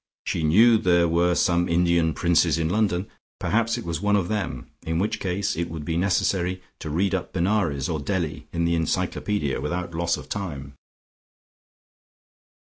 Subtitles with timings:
[0.25, 3.07] She knew there were some Indian princes in London;
[3.39, 7.13] perhaps it was one of them, in which case it would be necessary to read
[7.13, 10.73] up Benares or Delhi in the Encyclopaedia without loss of time.